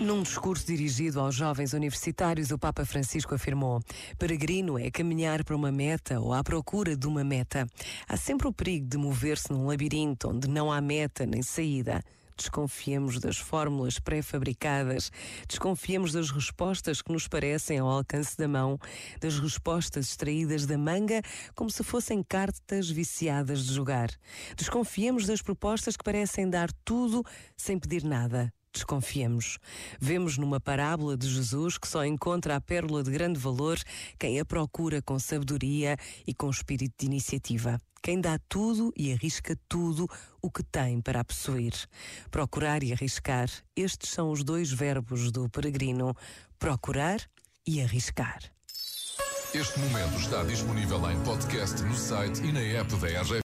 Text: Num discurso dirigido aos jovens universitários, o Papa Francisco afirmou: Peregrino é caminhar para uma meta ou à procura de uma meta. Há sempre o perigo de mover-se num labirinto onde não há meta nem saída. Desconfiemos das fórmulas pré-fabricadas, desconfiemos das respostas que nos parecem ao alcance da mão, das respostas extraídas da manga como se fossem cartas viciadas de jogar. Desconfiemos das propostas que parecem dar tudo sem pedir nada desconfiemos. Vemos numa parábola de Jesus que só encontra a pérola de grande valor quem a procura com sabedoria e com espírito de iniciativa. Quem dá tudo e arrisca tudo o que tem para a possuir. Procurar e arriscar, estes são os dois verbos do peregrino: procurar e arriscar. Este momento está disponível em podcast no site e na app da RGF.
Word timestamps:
Num 0.00 0.22
discurso 0.22 0.66
dirigido 0.66 1.20
aos 1.20 1.34
jovens 1.34 1.72
universitários, 1.72 2.50
o 2.50 2.58
Papa 2.58 2.84
Francisco 2.84 3.36
afirmou: 3.36 3.80
Peregrino 4.18 4.76
é 4.76 4.90
caminhar 4.90 5.44
para 5.44 5.54
uma 5.54 5.70
meta 5.70 6.18
ou 6.18 6.32
à 6.32 6.42
procura 6.42 6.96
de 6.96 7.06
uma 7.06 7.22
meta. 7.22 7.68
Há 8.08 8.16
sempre 8.16 8.48
o 8.48 8.52
perigo 8.52 8.88
de 8.88 8.96
mover-se 8.96 9.52
num 9.52 9.66
labirinto 9.66 10.30
onde 10.30 10.48
não 10.48 10.72
há 10.72 10.80
meta 10.80 11.24
nem 11.24 11.40
saída. 11.40 12.02
Desconfiemos 12.42 13.20
das 13.20 13.36
fórmulas 13.36 14.00
pré-fabricadas, 14.00 15.12
desconfiemos 15.46 16.12
das 16.12 16.30
respostas 16.30 17.00
que 17.00 17.12
nos 17.12 17.28
parecem 17.28 17.78
ao 17.78 17.88
alcance 17.88 18.36
da 18.36 18.48
mão, 18.48 18.80
das 19.20 19.38
respostas 19.38 20.08
extraídas 20.08 20.66
da 20.66 20.76
manga 20.76 21.22
como 21.54 21.70
se 21.70 21.84
fossem 21.84 22.20
cartas 22.20 22.90
viciadas 22.90 23.64
de 23.64 23.72
jogar. 23.72 24.10
Desconfiemos 24.56 25.24
das 25.24 25.40
propostas 25.40 25.96
que 25.96 26.02
parecem 26.02 26.50
dar 26.50 26.72
tudo 26.84 27.24
sem 27.56 27.78
pedir 27.78 28.02
nada 28.02 28.52
desconfiemos. 28.72 29.58
Vemos 30.00 30.38
numa 30.38 30.60
parábola 30.60 31.16
de 31.16 31.28
Jesus 31.28 31.78
que 31.78 31.88
só 31.88 32.04
encontra 32.04 32.56
a 32.56 32.60
pérola 32.60 33.02
de 33.02 33.10
grande 33.10 33.38
valor 33.38 33.78
quem 34.18 34.40
a 34.40 34.44
procura 34.44 35.02
com 35.02 35.18
sabedoria 35.18 35.96
e 36.26 36.34
com 36.34 36.50
espírito 36.50 36.94
de 36.98 37.06
iniciativa. 37.06 37.78
Quem 38.02 38.20
dá 38.20 38.38
tudo 38.48 38.92
e 38.96 39.12
arrisca 39.12 39.56
tudo 39.68 40.08
o 40.42 40.50
que 40.50 40.64
tem 40.64 41.00
para 41.00 41.20
a 41.20 41.24
possuir. 41.24 41.72
Procurar 42.30 42.82
e 42.82 42.92
arriscar, 42.92 43.48
estes 43.76 44.10
são 44.10 44.30
os 44.30 44.42
dois 44.42 44.72
verbos 44.72 45.30
do 45.30 45.48
peregrino: 45.48 46.12
procurar 46.58 47.20
e 47.64 47.80
arriscar. 47.80 48.40
Este 49.54 49.78
momento 49.80 50.18
está 50.18 50.42
disponível 50.44 51.10
em 51.10 51.22
podcast 51.24 51.82
no 51.82 51.94
site 51.94 52.42
e 52.42 52.52
na 52.52 52.60
app 52.60 52.96
da 52.96 53.06
RGF. 53.06 53.40